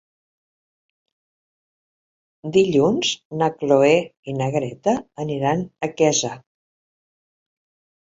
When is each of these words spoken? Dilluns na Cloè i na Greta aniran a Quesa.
Dilluns 2.57 3.13
na 3.43 3.51
Cloè 3.61 3.93
i 4.33 4.37
na 4.41 4.51
Greta 4.59 4.99
aniran 5.29 5.65
a 5.91 5.95
Quesa. 5.97 6.37